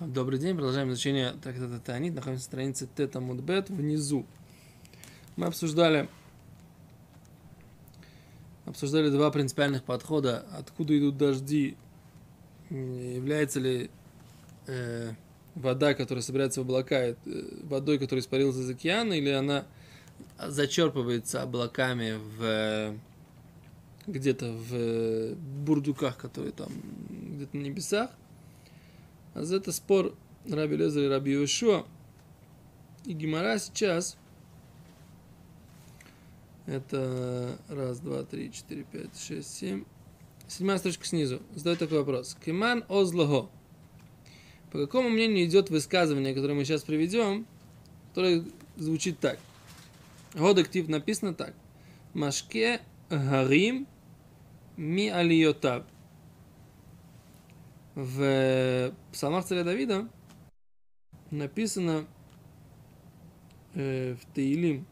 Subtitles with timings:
[0.00, 2.14] Добрый день, продолжаем изучение трактата Таанит.
[2.14, 4.26] Находимся на странице Тета Мудбет внизу.
[5.34, 6.08] Мы обсуждали,
[8.64, 10.46] обсуждали два принципиальных подхода.
[10.56, 11.76] Откуда идут дожди?
[12.70, 13.90] Является ли
[14.68, 15.14] э,
[15.56, 17.16] вода, которая собирается в облака, э,
[17.64, 19.64] водой, которая испарилась из океана, или она
[20.38, 22.94] зачерпывается облаками в
[24.06, 26.68] где-то в бурдюках, которые там
[27.08, 28.10] где-то на небесах–
[29.38, 30.14] а за это спор
[30.50, 31.86] Раби Лезер и Раби Йошуа.
[33.04, 34.16] И Гимара сейчас
[36.66, 39.84] это раз, два, три, четыре, пять, шесть, семь.
[40.48, 41.40] Седьмая строчка снизу.
[41.54, 42.36] Задает такой вопрос.
[42.44, 43.48] Киман озлого.
[44.72, 47.46] По какому мнению идет высказывание, которое мы сейчас приведем,
[48.08, 48.44] которое
[48.76, 49.38] звучит так.
[50.34, 51.54] Годактив написано так.
[52.12, 53.86] Машке гарим
[54.76, 55.84] ми алиотав
[57.98, 60.08] в псалмах царя Давида
[61.32, 62.06] написано
[63.74, 64.86] э, в Таилим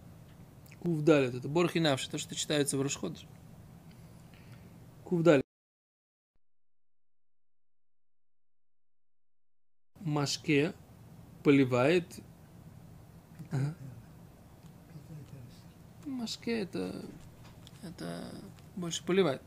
[0.80, 3.16] Кувдалит, это Борхинавши, то, что читается в Рушход.
[5.04, 5.44] Кувдалит.
[10.00, 10.72] Машке
[11.44, 12.06] поливает.
[16.04, 17.04] Машке это,
[17.84, 18.32] это
[18.74, 19.42] больше поливает.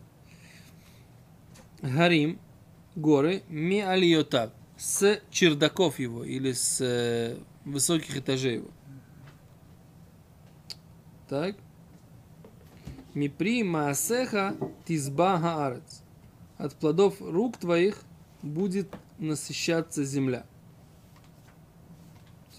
[1.82, 2.40] Гарим
[2.96, 8.70] горы ми алиотав, с чердаков его или с э, высоких этажей его.
[11.28, 11.56] Так.
[13.14, 16.02] Мипри маасеха тизба хаарец.
[16.58, 18.02] От плодов рук твоих
[18.42, 20.46] будет насыщаться земля.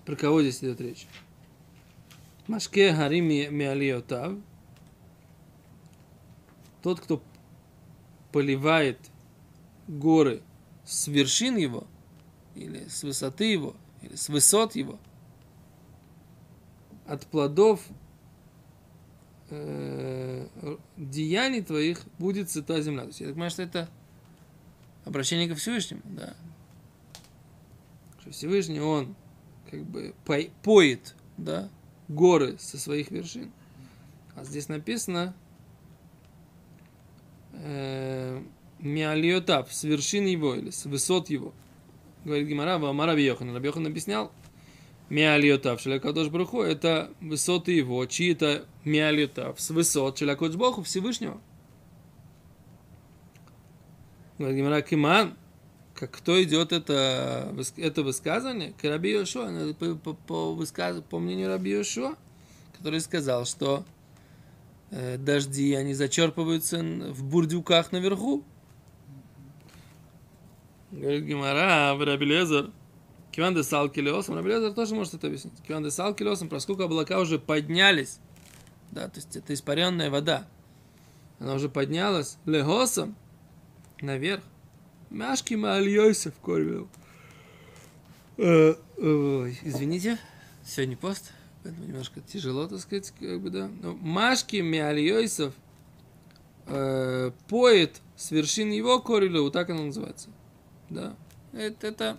[0.04, 1.06] Про кого здесь идет речь?
[2.48, 4.34] Машке гарим миалиотав.
[6.82, 7.22] Тот, кто
[8.32, 8.98] поливает
[9.90, 10.42] горы
[10.84, 11.86] с вершин его,
[12.54, 14.98] или с высоты его, или с высот его,
[17.06, 17.80] от плодов
[19.50, 20.46] э,
[20.96, 23.02] деяний твоих будет сыта земля.
[23.02, 23.88] То есть я так понимаю, что это
[25.04, 26.34] обращение ко Всевышнему, да.
[28.20, 29.16] Что Всевышний, он
[29.70, 30.14] как бы
[30.62, 31.68] поет, да,
[32.08, 33.50] горы со своих вершин.
[34.36, 35.34] А здесь написано,
[37.54, 38.42] э,
[38.80, 41.52] Миалиотав, с вершин его или с высот его.
[42.24, 43.54] Говорит Гимара, Амара Бьохан.
[43.54, 44.32] Рабьохан объяснял,
[45.10, 51.40] Миалиотав, Шалякадош Бруху, это высоты его, чьи это Миалиотав, с высот Шалякадош Богу Всевышнего.
[54.38, 55.36] Говорит Гимара, Киман,
[55.94, 58.72] как кто идет это, это высказывание?
[58.80, 62.14] К Раби Йошуа, по, по, по, высказ, по мнению Раби Йошуа,
[62.78, 63.84] который сказал, что
[64.92, 68.44] э, дожди, они зачерпываются в бурдюках наверху.
[70.90, 72.70] Говорит Гимара, в Рабелезер,
[73.30, 75.54] Киван де Салкилиосом, Рабелезер тоже может это объяснить.
[75.66, 78.18] Киван де Салкилиосом, поскольку облака уже поднялись,
[78.90, 80.48] да, то есть это испаренная вода,
[81.38, 83.14] она уже поднялась легосом
[84.00, 84.42] наверх.
[85.10, 86.88] Мяшки Маальйойсов кормил.
[88.36, 90.18] Э, извините,
[90.64, 93.70] сегодня пост, поэтому немножко тяжело, так сказать, как бы, да.
[93.82, 95.54] Но Машки Миальйойсов
[96.66, 100.30] э, поет с вершин его корилу, вот так оно называется
[100.90, 101.16] да.
[101.52, 102.18] Это, это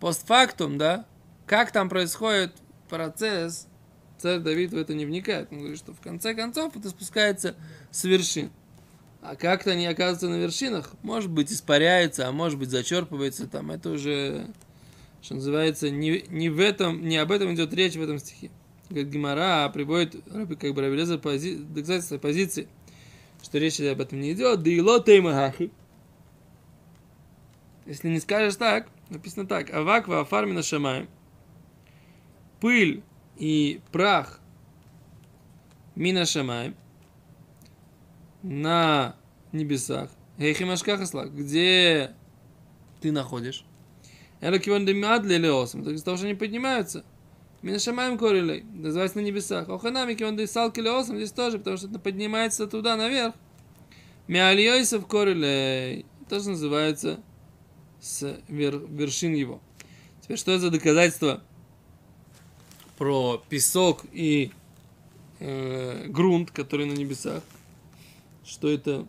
[0.00, 1.06] постфактум, да.
[1.46, 2.52] Как там происходит
[2.88, 3.66] процесс,
[4.18, 5.48] царь Давид в это не вникает.
[5.52, 7.54] Он говорит, что в конце концов это спускается
[7.90, 8.50] с вершин.
[9.20, 13.70] А как-то они оказываются на вершинах, может быть, испаряется, а может быть, зачерпывается там.
[13.70, 14.46] Это уже,
[15.22, 18.50] что называется, не, не в этом, не об этом идет речь в этом стихе.
[18.88, 20.16] Говорит Гимара, а приводит
[20.60, 21.58] как бы Рабелеза пози,
[22.22, 22.68] позиции,
[23.42, 24.62] что речь об этом не идет.
[24.62, 25.72] Да и лотеймахахи.
[27.88, 29.72] Если не скажешь так, написано так.
[29.72, 31.08] Авак ва афармина шамай.
[32.60, 33.02] Пыль
[33.38, 34.40] и прах
[35.94, 36.74] мина шамай
[38.42, 39.16] на
[39.52, 40.10] небесах.
[40.38, 42.14] Хейхимашкахасла, где
[43.00, 43.64] ты находишь?
[44.40, 45.82] Это киван демадли леосом.
[45.82, 47.06] То есть того, что они поднимаются.
[47.62, 48.64] Мина шамаем корилей.
[48.64, 49.70] Называется на небесах.
[49.70, 51.16] Оханами киван де салки леосом.
[51.16, 53.34] Здесь тоже, потому что это поднимается туда наверх.
[54.26, 56.04] Миальйойсов корилей.
[56.28, 57.20] Тоже называется
[58.08, 59.60] с вер, вершин его.
[60.22, 61.42] Теперь, что это за доказательство
[62.96, 64.50] про песок и
[65.40, 67.42] э, грунт, который на небесах?
[68.44, 69.06] Что это?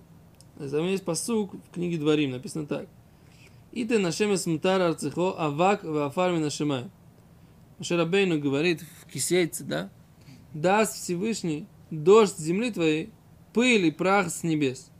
[0.57, 2.88] Там есть פסוק в книге Дворим, написано так.
[3.71, 6.86] יתן השם את מטר ארצך אבק ועפר מן השמים.
[7.81, 9.90] Моше Рабейну говорит в Ки Сейце, да?
[10.54, 13.12] Даст Всевышний дождь земли твоей,
[13.54, 14.92] пыль и прах с небес.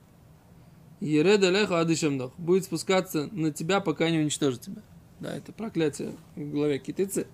[1.00, 2.34] Ереда леху адышамдох.
[2.38, 4.82] Будет спускаться на тебя, пока не уничтожит тебя.
[5.20, 7.28] Да, это проклятие в главе китайцы.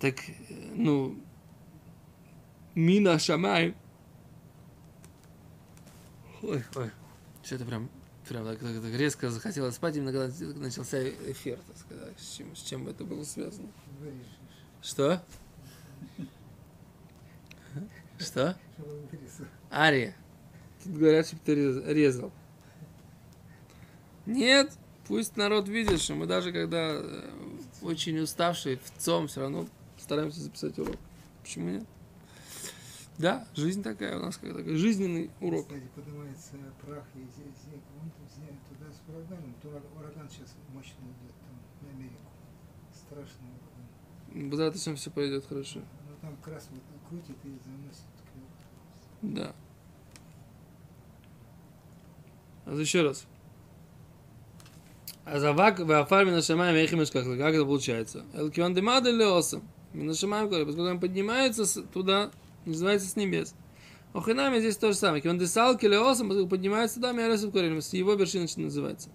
[0.00, 0.16] Так,
[0.74, 1.16] ну,
[2.74, 3.74] Мина Шамай.
[6.42, 6.90] Ой, ой.
[7.44, 7.88] Что-то прям,
[8.28, 12.18] прям так, так, так резко захотелось спать, именно когда начался эфир, так сказать.
[12.18, 13.68] С чем, с чем это было связано?
[14.80, 15.22] Что?
[18.18, 18.56] Что?
[19.70, 20.16] Ария.
[20.84, 21.54] Говорят, что ты
[21.92, 22.32] резал.
[24.26, 24.72] Нет,
[25.06, 27.30] пусть народ видит, что мы даже когда э,
[27.82, 29.66] очень уставшие, в ЦОМ, все равно
[29.98, 30.96] стараемся записать урок.
[31.42, 31.84] Почему нет?
[33.18, 35.66] Да, жизнь такая у нас, как такой жизненный урок.
[35.66, 36.52] Кстати, поднимается
[36.84, 38.10] прах и он
[38.68, 42.30] туда с ураганом, то ураган сейчас мощный идет там на Америку.
[42.92, 44.50] Страшный ураган.
[44.50, 45.80] Базар всем все пойдет хорошо.
[45.80, 48.06] Ну там вот крутит и заносит.
[49.20, 49.52] Да.
[49.52, 49.54] А
[52.80, 53.26] еще раз.
[55.24, 58.24] А завак в афар минашамаем эхимеш как как это получается?
[58.34, 59.62] Элкион демада леосом.
[59.92, 62.30] Минашамаем, поскольку он поднимается туда,
[62.64, 63.54] называется с небес.
[64.14, 65.22] Охинами здесь то же самое.
[65.22, 67.80] Кион десал келеосом, поскольку поднимается туда, миаресов корень.
[67.80, 69.08] С его вершины называется.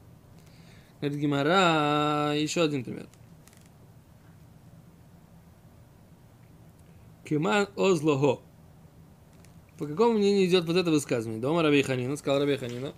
[1.01, 3.07] Говорит Гимара, еще один пример.
[7.23, 8.41] Кеман озлого.
[9.77, 11.39] По какому мнению идет вот это высказывание?
[11.39, 12.93] Дома Раби Ханина, сказал Раби Ханина.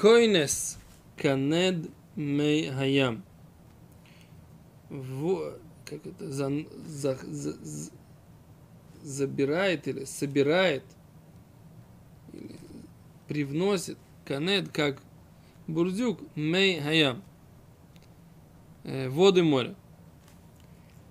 [0.00, 0.76] Койнес
[1.16, 3.24] канед мей хаям.
[5.86, 6.50] Как это, за,
[6.86, 7.90] за, за, за,
[9.02, 10.84] забирает или собирает,
[12.32, 12.56] или
[13.26, 13.96] привносит
[14.26, 15.00] канед, как
[15.66, 17.22] бурдюк, мей хаям.
[18.84, 19.74] Э, воды моря.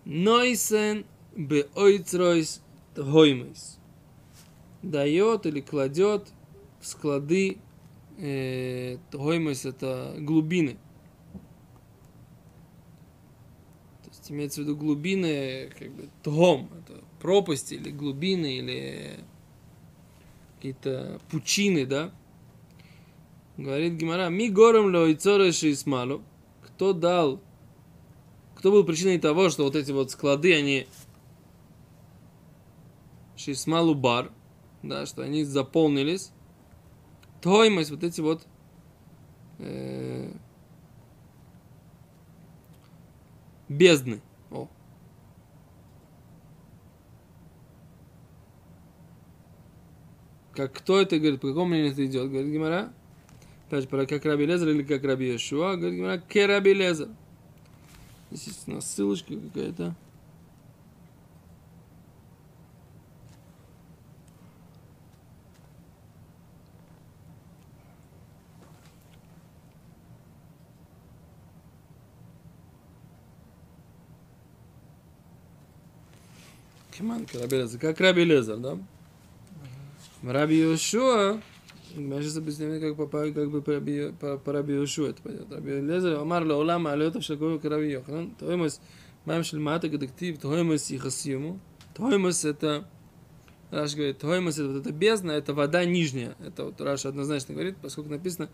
[0.05, 1.05] Нойсен
[1.35, 2.61] бе ойцройс
[2.93, 3.79] тхоймейс
[4.83, 6.27] дает или кладет
[6.79, 7.57] в склады
[8.17, 10.77] э, Тоймос это глубины.
[14.03, 19.19] То есть имеется в виду глубины, как бы тхом, это пропасти или глубины, или
[20.55, 22.11] какие-то пучины, да?
[23.57, 26.23] Говорит Гимара, ми гором лоицореши смалу.
[26.61, 27.41] Кто дал,
[28.55, 30.87] кто был причиной того, что вот эти вот склады, они
[33.37, 34.31] шисмалу бар,
[34.83, 36.31] да, что они заполнились,
[37.45, 38.47] тоймость, вот эти вот
[39.59, 40.31] э,
[43.69, 44.19] бездны.
[44.49, 44.67] О.
[50.53, 52.31] Как кто это говорит, по какому мнению это идет?
[52.31, 52.91] Говорит Гимара.
[53.67, 55.75] Опять же, как Раби Лезер или как Раби Йешуа.
[55.75, 57.09] Говорит Гимара, ке Раби Лезер.
[58.31, 59.95] Здесь у нас ссылочка какая-то.
[77.05, 77.79] Рахман, Рабелезер.
[77.79, 78.77] Как Раби Лезер, да?
[80.23, 81.39] Раби Йошуа,
[81.95, 85.55] мы сейчас объясняем, как, по, как бы по Раби, Йошуа это понятно.
[85.57, 88.81] Раби Лезер, Омар Лаулам, Алиотов Шакова, Раби Йоханан, ну, Тоймас,
[89.25, 91.59] Мам Шельмата, Кадактив, Тоймас и Хасиму.
[91.93, 92.87] Тоймас это,
[93.69, 96.35] Раш говорит, Тоймас это вот эта бездна, это вода нижняя.
[96.43, 98.49] Это вот Раш однозначно говорит, поскольку написано,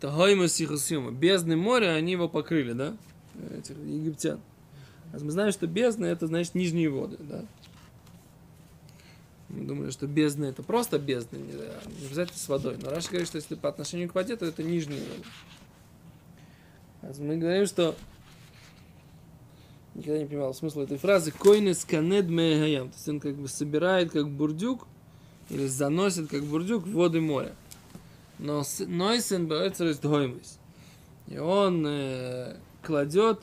[0.00, 1.10] Тоймас и Хасиму.
[1.10, 2.96] Бездны моря, они его покрыли, да?
[3.58, 4.40] Этих египтян.
[5.12, 7.44] А мы знаем, что бездна это значит нижние воды, да?
[9.50, 11.52] Мы думали, что бездна это просто бездна, не,
[12.06, 12.76] обязательно с водой.
[12.80, 15.24] Но Раша говорит, что если по отношению к воде, то это воды.
[17.02, 17.96] А мы говорим, что
[19.94, 22.90] никогда не понимал смысл этой фразы койнес канед мегаям.
[22.90, 24.86] То есть он как бы собирает как бурдюк
[25.48, 27.54] или заносит как бурдюк воды моря.
[28.38, 29.98] Но нойсен беойцройс.
[31.26, 33.42] И он э, кладет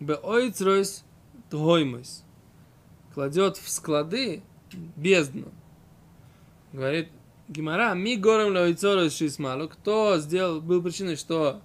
[0.00, 1.04] беойцройс
[1.50, 2.24] доймис.
[3.12, 4.42] Кладет в склады
[4.96, 5.48] бездну.
[6.72, 7.08] Говорит
[7.48, 9.68] Гимара, ми горем лоицору шисмалу.
[9.68, 11.62] Кто сделал, был причиной, что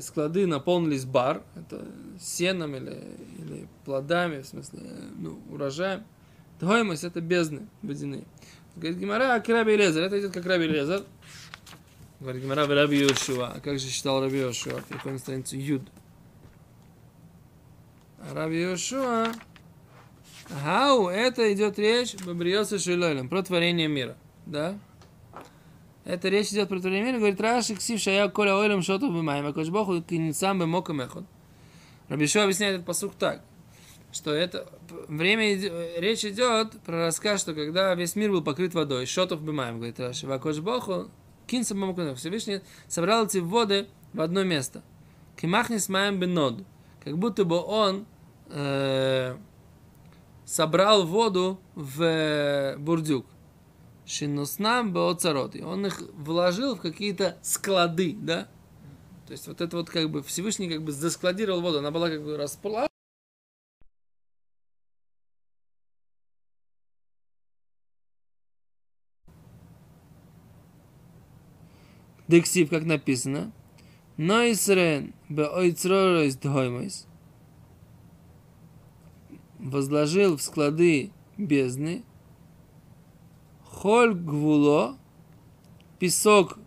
[0.00, 1.86] склады наполнились бар, это
[2.20, 4.80] сеном или, или плодами, в смысле,
[5.18, 6.04] ну, урожаем.
[6.60, 8.24] Тоймость это бездны водяные.
[8.76, 11.02] Говорит Гимара, а Раби Лезер, это идет как Раби Лезер.
[12.20, 13.54] Говорит Гимара, Раби Йошуа.
[13.56, 14.80] А как же считал Раби Йошуа?
[14.88, 15.82] Переходим на страницу Юд.
[18.20, 19.32] А Раби Йошуа
[20.48, 24.16] Хау, это идет речь Бабриоса Шилойлем, про творение мира.
[24.46, 24.78] Да?
[26.04, 29.52] Это речь идет про творение мира, говорит Раши, ксив шая коля ойлем шоту бимаем, а
[29.52, 31.24] кошбоху кинцам бы моком эхот.
[32.08, 33.42] Рабишо объясняет этот посук так,
[34.10, 34.68] что это
[35.08, 35.56] время,
[35.98, 40.26] речь идет про рассказ, что когда весь мир был покрыт водой, шотов бимаем, говорит Раши,
[40.26, 41.08] а кошбоху
[41.46, 44.82] кинцам бы моком Всевышний собрал эти воды в одно место.
[45.40, 46.64] Кимахнис маем бенод.
[47.04, 48.06] Как будто бы он
[48.50, 49.36] э,
[50.44, 53.26] собрал воду в бурдюк.
[54.04, 55.54] Шинуснам беоцарот.
[55.56, 58.48] И он их вложил в какие-то склады, да?
[59.26, 61.78] То есть вот это вот как бы Всевышний как бы заскладировал воду.
[61.78, 62.88] Она была как бы расплавлена.
[72.28, 73.52] Дексив, как написано.
[74.16, 77.06] Нойсрен бе ойцроройс дхоймойс.
[79.62, 82.02] Возложил в склады бездны.
[83.64, 84.98] Холь гвуло.
[85.98, 86.58] Песок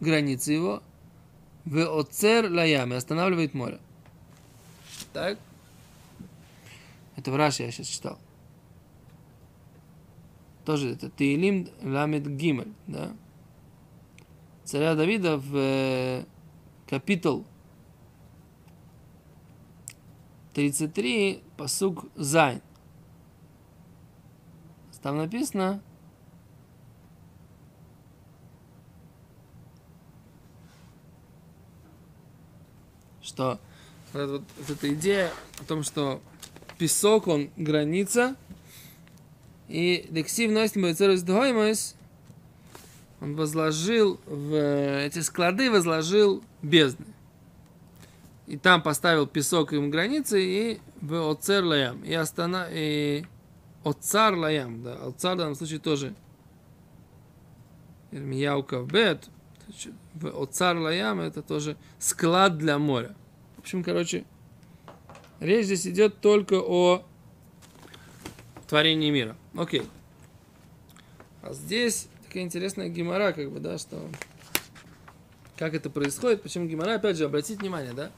[0.00, 0.82] границы его.
[1.66, 2.96] В оцер лаями.
[2.96, 3.80] Останавливает море.
[5.12, 5.38] Так?
[7.16, 8.18] Это в Раши я сейчас читал.
[10.64, 13.12] Тоже это Теилим Ламед Гимель, да?
[14.70, 16.24] царя Давида в э,
[20.54, 22.60] 33, посук Зайн.
[25.02, 25.82] Там написано,
[33.22, 33.58] что
[34.12, 36.20] вот, вот, вот эта идея о том, что
[36.76, 38.36] песок, он граница,
[39.68, 40.50] и лексив
[40.94, 41.16] царь
[43.20, 44.54] он возложил в
[45.00, 47.06] эти склады, возложил бездны.
[48.50, 52.02] И там поставил песок им границы и в Оцер Лаям.
[52.02, 52.66] И, остана...
[52.68, 53.24] и
[53.84, 56.16] Оцар Лаям, да, Оцар в данном случае тоже
[58.10, 59.28] Ирмияука в Бет,
[60.14, 63.14] в Оцар Лаям это тоже склад для моря.
[63.54, 64.24] В общем, короче,
[65.38, 67.04] речь здесь идет только о
[68.66, 69.36] творении мира.
[69.54, 69.84] Окей.
[71.42, 74.10] А здесь такая интересная гемора, как бы, да, что
[75.56, 78.10] как это происходит, почему гемора, опять же, обратить внимание, да,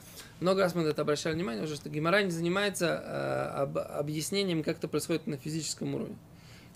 [0.42, 4.62] много раз мы на это обращали внимание уже, что гемора не занимается э, об, объяснением,
[4.62, 6.16] как это происходит на физическом уровне.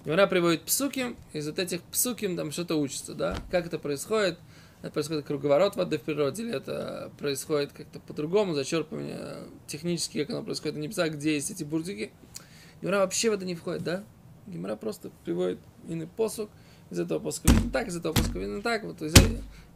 [0.05, 4.39] Гемора приводит псуким, из вот этих псуким там что-то учится, да, как это происходит,
[4.83, 10.45] это происходит круговорот воды в природе, или это происходит как-то по-другому, зачерпывание технически, как оно
[10.45, 12.13] происходит на небесах, где есть эти бурдюки.
[12.81, 14.05] Гемора вообще в это не входит, да?
[14.47, 15.59] Гемора просто приводит
[15.89, 16.51] иный посук,
[16.91, 18.85] из этого пуска видно так, из этого пуска видно так.
[18.85, 19.15] Вот из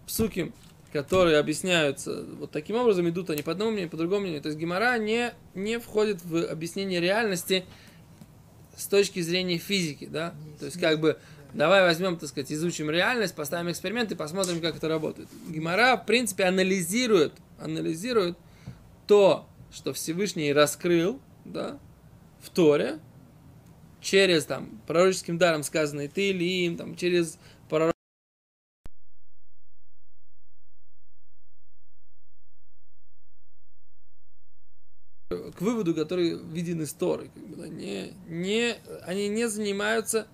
[0.07, 0.53] псуки,
[0.93, 4.43] которые объясняются вот таким образом, идут они по одному мнению, по другому мнению.
[4.43, 7.65] То есть Гимара не, не входит в объяснение реальности
[8.77, 10.35] с точки зрения физики, да?
[10.59, 11.19] То есть как бы
[11.55, 15.29] давай возьмем, так сказать, изучим реальность, поставим эксперимент и посмотрим, как это работает.
[15.49, 18.37] Гимара, в принципе, анализирует, анализирует
[19.07, 21.79] то, что Всевышний раскрыл, да,
[22.41, 22.99] в Торе,
[24.01, 27.39] через там пророческим даром сказанный ты или им, там, через
[35.61, 37.31] к выводу, который виден из Торы.
[37.35, 40.27] Как бы, да, не, не, они не занимаются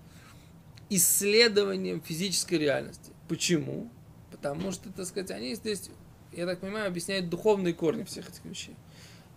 [0.89, 3.11] исследованием физической реальности.
[3.27, 3.91] Почему?
[4.31, 5.89] Потому что, так сказать, они здесь,
[6.31, 8.75] я так понимаю, объясняют духовные корни всех этих вещей.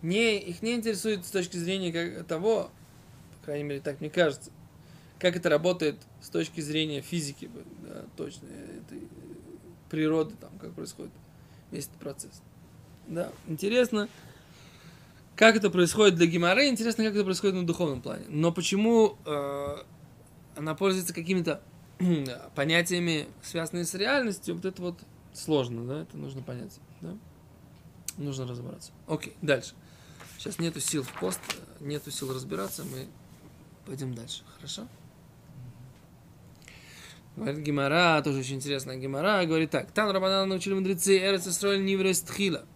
[0.00, 2.70] Не, их не интересует с точки зрения как, того,
[3.50, 4.52] крайней мере, так мне кажется.
[5.18, 7.50] Как это работает с точки зрения физики,
[7.82, 9.08] да, точно, этой
[9.90, 11.12] природы, там, как происходит
[11.72, 12.42] весь этот процесс.
[13.08, 14.08] Да, интересно,
[15.40, 18.26] как это происходит для Гимары, интересно, как это происходит на духовном плане.
[18.28, 19.76] Но почему э,
[20.54, 21.62] она пользуется какими-то
[22.54, 25.00] понятиями, связанными с реальностью, вот это вот
[25.32, 27.16] сложно, да, это нужно понять, да,
[28.18, 28.92] нужно разобраться.
[29.08, 29.72] Окей, дальше.
[30.36, 31.40] Сейчас нету сил в пост,
[31.80, 33.06] нету сил разбираться, мы
[33.86, 34.86] Пойдем дальше, хорошо?
[37.34, 39.90] Говорит Гимара, тоже очень интересная Гимара, говорит так.
[39.92, 42.66] Там Рабанан научили мудрецы, Эрец Исроэль Ниврес Тхила.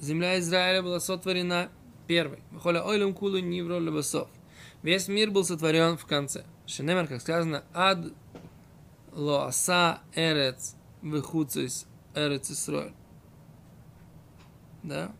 [0.00, 1.68] Земля Израиля была сотворена
[2.06, 2.40] первой.
[2.50, 4.28] Вахоля Ойлем Кулу Нивро Лебасов.
[4.82, 6.44] Весь мир был сотворен в конце.
[6.66, 8.12] Шенемер, как сказано, Ад
[9.12, 12.94] Лоаса Эрец Вехуцис Эрец Исроэль.
[14.82, 15.12] Да?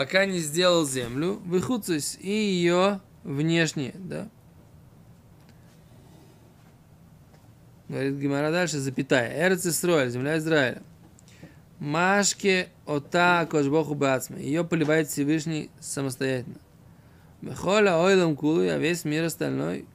[0.00, 4.30] пока не сделал землю, выхуцусь и ее внешне, да.
[7.88, 9.46] Говорит Гимара дальше, запятая.
[9.46, 10.82] Эрц Исроэль, земля Израиля.
[11.80, 14.42] Машке ота кошбоху бацме.
[14.42, 16.58] Ее поливает Всевышний самостоятельно.
[17.40, 19.86] Мехоля ойлом кулу, а весь мир остальной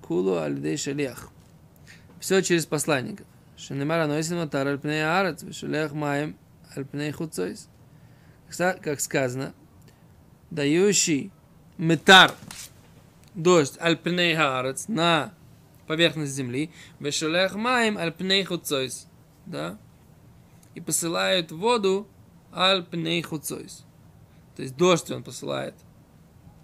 [0.00, 1.28] кулу алидей шалех.
[2.20, 3.24] Все через посланника.
[3.56, 6.36] Шенемара нойсим атар альпней арец, вешалех маем
[6.74, 7.68] альпней хуцойс
[8.56, 9.52] как сказано,
[10.50, 11.32] дающий
[11.78, 12.32] метар,
[13.34, 15.34] дождь, альпней хаарец, на
[15.86, 19.06] поверхность земли, вешелех маем альпней хуцойс,
[19.46, 19.78] да,
[20.74, 22.06] и посылает воду
[22.52, 23.84] аль пней хуцойс.
[24.56, 25.74] То есть дождь он посылает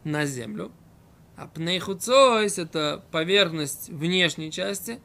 [0.05, 0.73] на землю,
[1.37, 5.01] а пней хуцойс это поверхность внешней части,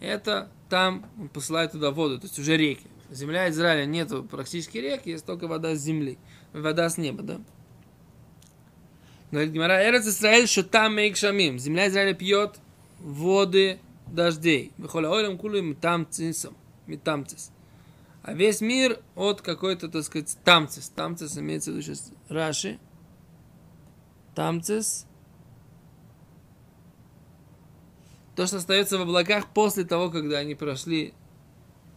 [0.00, 2.86] это там он посылает туда воду, то есть уже реки.
[3.10, 6.18] Земля Израиля нету практически рек, есть только вода с земли,
[6.54, 7.40] вода с неба, да.
[9.30, 11.58] Говорит Гимара, Эрец Израиль, что там мейк шамим.
[11.58, 12.56] Земля Израиля пьет
[13.00, 14.72] воды дождей.
[14.78, 16.56] Выхоля ойлем кулу метамцисом.
[16.86, 17.51] Метамцис.
[18.22, 20.88] А весь мир от какой-то, так сказать, тамцис.
[20.88, 22.78] Тамцис имеется в виду сейчас Раши.
[24.34, 25.06] Тамцис.
[28.36, 31.14] То, что остается в облаках после того, когда они прошли,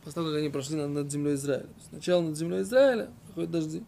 [0.03, 1.69] после того, как они прошли над, над землей Израиля.
[1.89, 3.83] Сначала над землей Израиля приходят дожди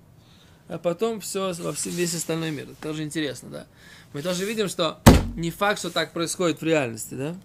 [0.67, 2.65] а потом все во все, весь остальной мир.
[2.65, 3.67] Это тоже интересно, да.
[4.13, 4.99] Мы тоже видим, что
[5.35, 7.35] не факт, что так происходит в реальности, да.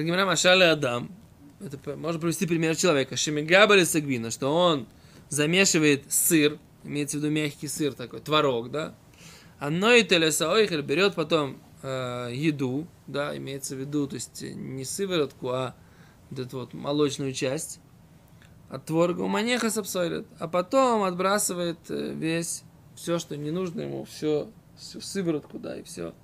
[0.00, 1.10] Гимара Машали Адам.
[1.60, 3.16] Это можно привести пример человека.
[3.16, 4.86] Шемигабали Сагвина, что он
[5.28, 8.94] замешивает сыр, имеется в виду мягкий сыр такой, творог, да.
[9.60, 15.76] Ной телесаойхель берет потом э, еду, да, имеется в виду, то есть не сыворотку, а
[16.30, 17.78] вот эту вот молочную часть
[18.68, 22.64] от творога у манеха сапсойлит, а потом отбрасывает э, весь,
[22.96, 26.14] все, что не нужно ему, все, всю сыворотку, да, и все,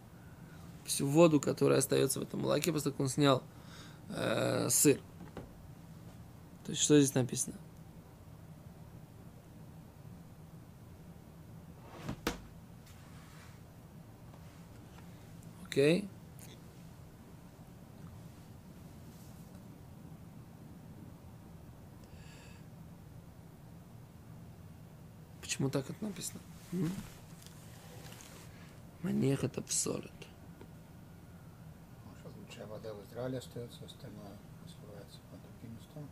[0.84, 3.42] всю воду, которая остается в этом молоке, после того, как он снял
[4.10, 5.00] э, сыр.
[6.64, 7.56] То есть, что здесь написано?
[15.64, 16.08] Окей.
[25.40, 26.40] Почему так это написано?
[29.02, 30.27] Манех это псолит.
[32.58, 36.08] Вся вода в Израиле остается, остальное сливается по другим местам.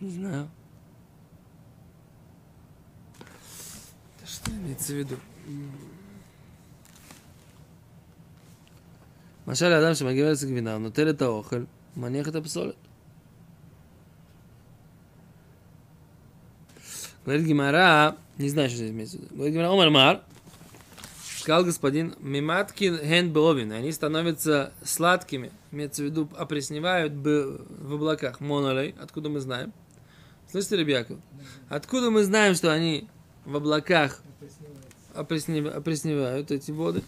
[0.00, 0.50] Не знаю.
[4.20, 5.16] Да что имеется в виду?
[9.46, 12.76] Машаль Адам Шамагивается к винам, но теле таохаль, манех это псолит.
[17.24, 19.34] Говорит Гимара, не знаю, что здесь имеется в виду.
[19.36, 20.24] Говорит Гимара, Омар Мар,
[21.40, 28.94] сказал господин, миматки хен бовин, они становятся сладкими, имеется в виду, опресневают в облаках, монолей,
[29.00, 29.72] откуда мы знаем.
[30.50, 31.18] Слышите, Ребяков?
[31.68, 33.08] Откуда мы знаем, что они
[33.44, 34.22] в облаках
[35.14, 37.02] опресневают эти воды?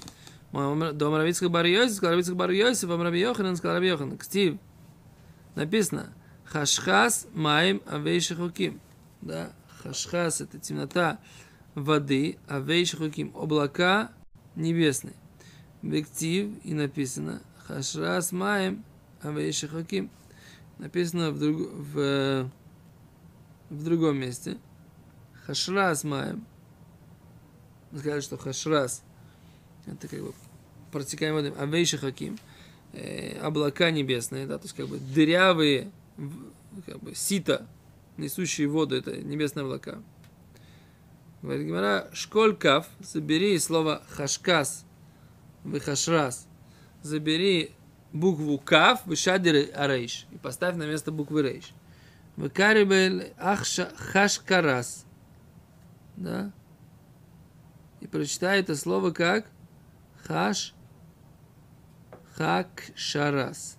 [0.53, 4.19] Дом Равицких бар Йосиф, сказал Равицких бар Йосиф, вам Раби Йоханан.
[4.19, 4.59] Ктив,
[5.55, 6.13] написано,
[6.45, 8.81] хашхас маим авейшихуким.
[9.23, 11.19] Да, Хашхас– это темнота
[11.75, 14.13] воды, а вейшхуким– облака
[14.57, 15.15] небесные.
[15.83, 18.85] Бектив и написано Хашрас маем,
[19.23, 20.11] а вейшхуким.
[20.79, 22.51] Написано в, друг, в,
[23.71, 24.59] в другом месте.
[25.47, 26.45] Хашрас маем.
[27.97, 29.03] Сказали, что хашрас–
[29.87, 30.33] это как бы
[30.91, 31.53] протекаем водой.
[31.59, 32.39] А вейшхаким
[32.93, 35.91] э, облака небесные, да, то есть как бы дырявые,
[36.87, 37.67] как бы сито
[38.17, 40.03] несущие воду, это небесные облака.
[41.43, 44.85] Говорит Гимара, школь кав, забери слово хашкас,
[45.65, 46.47] выхашрас,
[47.03, 47.75] забери
[48.13, 51.73] букву кав, вышадир арейш, и поставь на место буквы рейш.
[52.37, 55.05] Выкарибель ахша хашкарас.
[56.17, 56.53] Да?
[58.01, 59.47] И прочитай это слово как
[60.25, 60.75] хаш
[62.37, 63.79] хакшарас.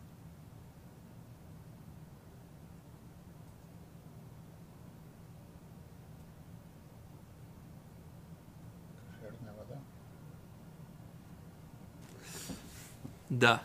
[13.32, 13.62] Да.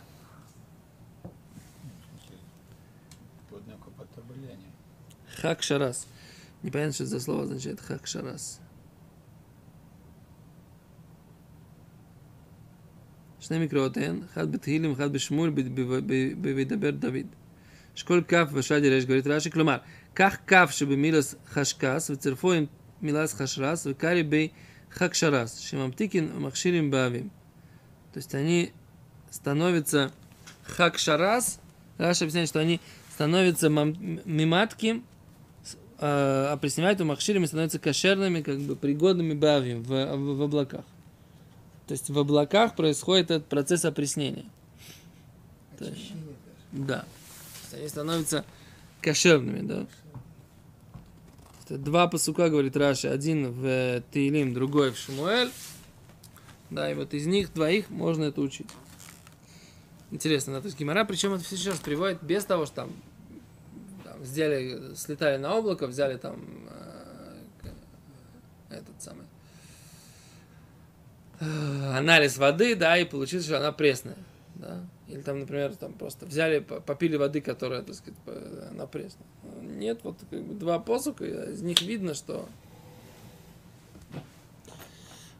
[5.36, 6.06] Хак шарас.
[6.62, 8.60] Непонятно, что это слово означает хак шарас.
[13.40, 15.50] שני מקראותיהן, אחד בתהילים, אחד בשמואל,
[16.36, 17.26] בוידבר דוד.
[17.96, 19.76] אשכול כף ושד ירש גורית רש"י, כלומר,
[20.14, 22.66] קח כף שבמילוס חשקס וצירפו עם
[23.02, 24.48] מילס חשרס וקרי בי
[24.92, 27.28] חקשרס, שממתיקין ומכשירים באבים.
[28.12, 28.70] То есть они
[29.31, 30.11] становятся
[30.63, 31.59] хакшарас,
[31.97, 32.79] Раша объясняет, что они
[33.13, 35.03] становятся миматки,
[35.99, 40.85] э, опресневают у махширами, становятся кошерными, как бы пригодными бавим в, в, в облаках.
[41.87, 44.45] То есть в облаках происходит этот процесс опреснения.
[45.79, 46.13] Есть,
[46.71, 46.99] да.
[46.99, 47.05] То
[47.61, 48.45] есть они становятся
[49.01, 49.87] кошерными, да.
[51.69, 55.51] Два посука, говорит Раши, один в Таилим, другой в Шмуэль.
[56.69, 58.67] Да, и вот из них двоих можно это учить.
[60.11, 62.91] Интересно, да, то есть Гимара, причем это все сейчас приводит без того, что там,
[64.03, 66.67] там сделали, слетали на облако, взяли там
[67.61, 67.69] э,
[68.71, 69.25] этот самый
[71.39, 74.17] э, анализ воды, да, и получилось, что она пресная,
[74.55, 74.83] да.
[75.07, 78.19] Или там, например, там просто взяли, попили воды, которая, так сказать,
[78.71, 79.25] она пресная.
[79.61, 82.47] Нет, вот как бы два посука, из них видно, что...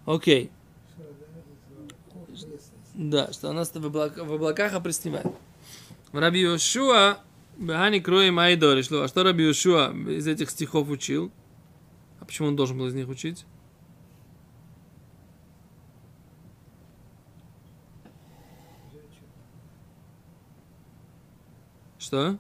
[0.06, 0.52] Окей.
[3.00, 5.26] Да, что она в, облак, в облаках опресневает.
[6.12, 7.20] Раби Йошуа,
[7.58, 11.32] Бехани Кроем Айдори, а что Раби Йошуа из этих стихов учил?
[12.20, 13.46] А почему он должен был из них учить?
[22.00, 22.38] Что?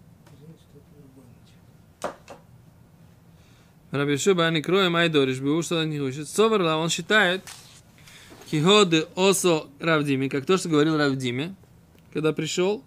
[3.91, 6.27] Раби Шуба они кроем айдориш, бы что не учит.
[6.27, 7.43] Соверла, он считает,
[8.49, 11.55] киходы осо Равдими, как то, что говорил Равдиме,
[12.13, 12.83] когда пришел.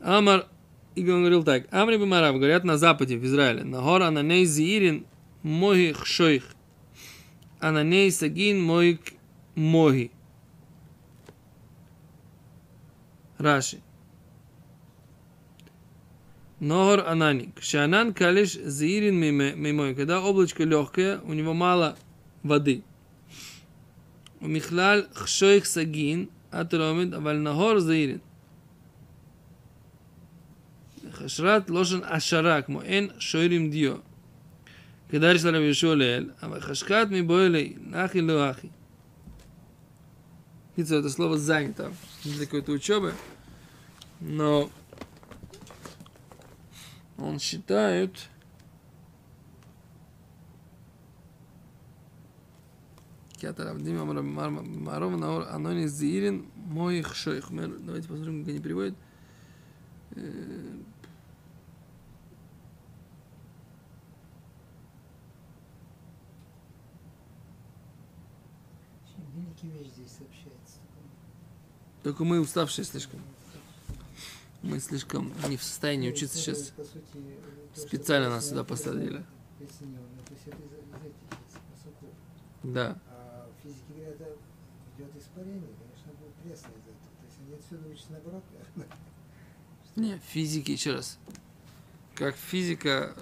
[0.00, 0.46] Амар,
[0.94, 5.06] и говорил так, Амри Бамарав, говорят на западе, в Израиле, на гора на ней зиирин
[5.42, 6.44] моги хшойх,
[7.60, 9.14] а на ней сагин моик
[9.54, 10.10] моги.
[13.38, 13.80] Раши.
[16.60, 17.60] Ногор Ананик.
[17.60, 19.94] Шанан калиш заирин мимой.
[19.94, 21.96] Когда облачко легкое, у него мало
[22.42, 22.84] воды.
[24.43, 28.21] У Михлал хшойх сагин, атромид, аваль нагор заирин.
[31.11, 33.95] חשרת לושן עשרה, כמו אין שוירים דיו.
[35.09, 38.67] כדאי של רבי יהושע לאל, אבל חשקת מבוילי, נחי לא אחי.
[40.75, 41.91] קיצור, это слово занято
[42.23, 43.13] для какой-то учебы,
[44.21, 44.69] но
[47.17, 48.29] он считает,
[53.42, 57.48] Маров Наор Анонис Зиирин моих шойх.
[57.50, 58.94] Давайте посмотрим, как они переводят.
[69.34, 70.78] Великий вещь здесь сообщается.
[72.02, 73.20] Только мы уставшие слишком.
[74.62, 76.72] Мы слишком не в состоянии учиться сейчас.
[77.74, 79.24] Специально нас сюда посадили.
[82.62, 82.96] Да.
[83.64, 84.20] Физики говорят,
[84.96, 87.10] идет испарение, конечно, будет пресно из этого.
[87.18, 88.44] То есть они отсюда учатся наоборот.
[89.96, 91.18] Не, физики, еще раз.
[92.14, 93.16] Как физика,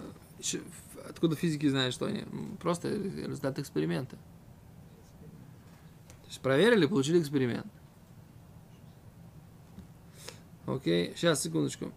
[1.08, 2.24] откуда физики знают, что они?
[2.60, 4.16] Просто результат эксперимента.
[4.16, 7.72] То есть проверили, получили эксперимент.
[10.66, 11.92] Окей, сейчас, секундочку.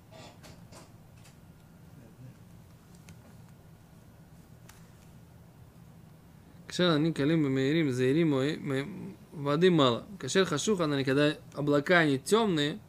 [6.68, 10.08] Кашер они калим меирим, заирим, воды мало.
[10.20, 12.80] Кашер хашух, она никогда облака они темные,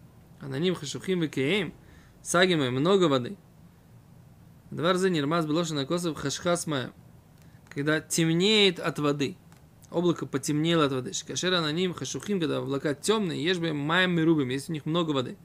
[0.41, 1.75] а на ним хашухим викеем,
[2.23, 3.37] сагимы много воды.
[4.71, 6.93] Дварзы нирмаз белошина косов хашхасмая,
[7.69, 9.37] когда темнеет от воды.
[9.91, 11.13] Облако потемнело от воды.
[11.27, 15.13] Кашер ананим хашухим, когда облака темные, ешь бы маем и рубим, если у них много
[15.13, 15.37] воды.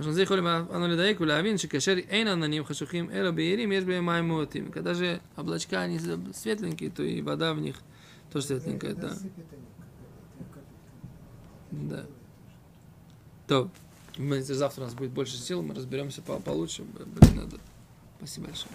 [0.00, 4.28] משום זה יכולים אנו לדייק ולהבין שכאשר אין עננים חשוכים אלא בהירים, יש בהם מים
[4.28, 4.70] מועטים.
[4.70, 5.98] Когда же облачка они
[6.32, 7.76] светленькие, то и вода в них
[8.32, 9.12] тоже светленькая, да.
[11.70, 12.06] Да.
[13.46, 13.70] То,
[14.40, 16.82] завтра у нас будет больше сил, мы разберемся получше.
[16.82, 17.58] Блин, надо.
[18.18, 18.72] Спасибо большое.